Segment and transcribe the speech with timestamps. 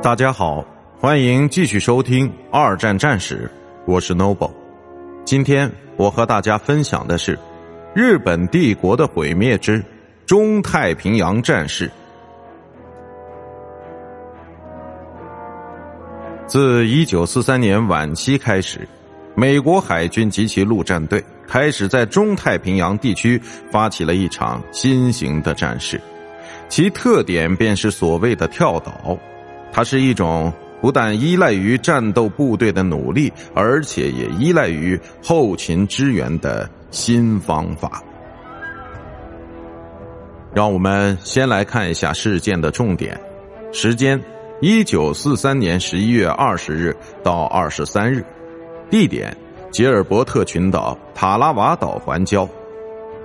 [0.00, 0.64] 大家好，
[1.00, 3.50] 欢迎继续收听《二战战史》，
[3.84, 4.52] 我是 Noble。
[5.24, 7.36] 今天我和大家分享的是
[7.96, 9.84] 日本帝国的毁灭之
[10.24, 11.90] 中太平洋战事。
[16.46, 18.86] 自一九四三年晚期开始，
[19.34, 23.36] 美国海军及其陆战队开始在中太平洋地区
[23.68, 26.00] 发起了一场新型的战事，
[26.68, 29.18] 其特点便是所谓的跳岛。
[29.72, 38.02] 它是一种不但依赖于战斗部队的努力，而且也依赖于后勤支援的新方法。
[40.54, 43.20] 让我们先来看一下事件的重点：
[43.72, 44.20] 时间，
[44.60, 48.22] 一九四三年十一月二十日到二十三日；
[48.90, 49.36] 地点，
[49.70, 52.48] 吉尔伯特群岛塔拉瓦岛环礁。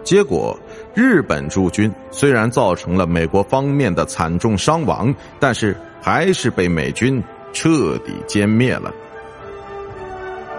[0.03, 0.59] 结果，
[0.93, 5.75] 日本驻军虽然造成了美国方面的惨重伤亡，但是。
[6.05, 7.23] 还是被美军
[7.53, 8.93] 彻底歼灭了。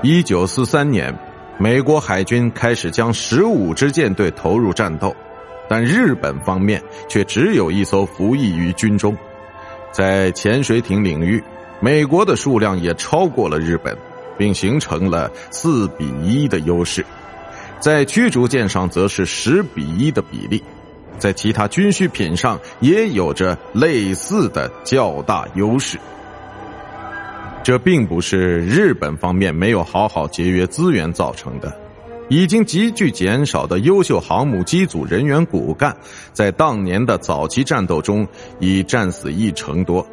[0.02, 1.14] 一九四三年，
[1.58, 5.14] 美国海军开始将十五支舰队投入战斗，
[5.68, 9.14] 但日本方面却只有一艘服役于军中。
[9.92, 11.44] 在潜水艇领域，
[11.78, 13.94] 美国的数量也超过了日本，
[14.38, 17.04] 并形成了四比一的优势。
[17.84, 20.62] 在驱逐舰上，则是十比一的比例。
[21.18, 25.98] 在其他军需品上也有着类似的较大优势。
[27.62, 31.78] 这并不是日本方面没有好好节约资源造成的，
[32.30, 35.94] 已经急剧减少的优秀航母机组人员骨干，
[36.32, 38.26] 在当年的早期战斗中
[38.60, 40.06] 已战死一成多，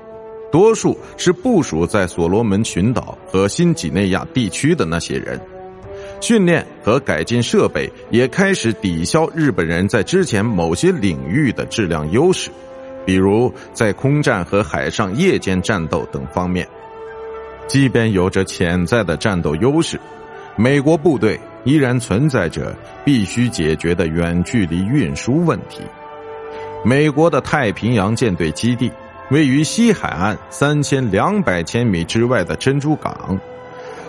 [0.52, 5.40] 多数是部署在所罗门群岛和新几内亚地区的那些人。
[6.22, 12.52] 训练和改进设备也开始抵消日本人在之前某些领域的质量优势，
[13.06, 16.66] 比如在空战和海上夜间战斗等方面。
[17.68, 20.00] 即便有着潜在的战斗优势，
[20.56, 25.82] 美国部队依然存在着必须解决的远距离运输问题。
[26.86, 28.92] 美国的太平洋舰队基地
[29.32, 33.40] 位于西海岸三千两百千米之外的珍珠港。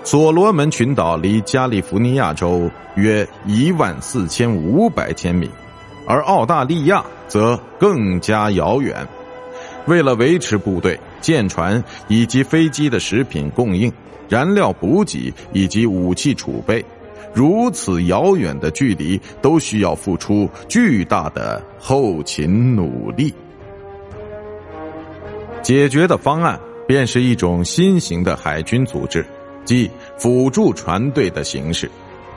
[0.05, 5.49] 所罗门群岛离加利福尼亚州约一万四千五百千米，
[6.07, 9.07] 而澳大利亚则更加遥远。
[9.87, 13.93] 为了维持部队、舰船以及飞机的食品供应、
[14.29, 16.85] 燃料补给以及武器储备，
[17.33, 23.33] 如此遥远的距离都需要付出巨大的后勤努力。
[25.63, 26.59] 解决的方案
[26.89, 29.25] 便是一种新型的海军组织。
[29.65, 31.91] 即辅助船队的形式，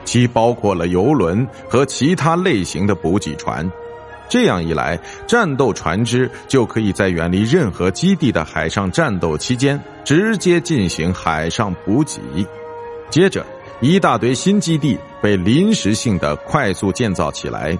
[0.04, 3.70] 其包括了游轮和其他类型的补给船。
[4.28, 12.20] 这样一来，战斗船只就可以在远离任何基地的海上战斗期间直接进行海上补给。
[13.08, 13.46] 接着，
[13.80, 17.78] 一大堆新基地被临时性的快速建造起来，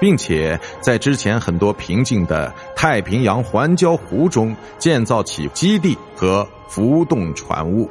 [0.00, 7.88] 并且在之前很多平静的太平洋环礁湖中建造起基地和浮动船坞。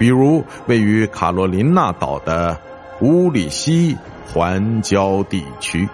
[0.00, 2.58] 比如位于卡罗琳娜岛的
[3.02, 3.94] 乌里西
[4.24, 5.86] 环礁地区。